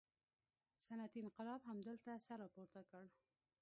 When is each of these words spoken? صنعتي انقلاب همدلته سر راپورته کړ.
صنعتي 0.85 1.19
انقلاب 1.25 1.61
همدلته 1.69 2.11
سر 2.25 2.37
راپورته 2.43 2.81
کړ. 2.89 3.03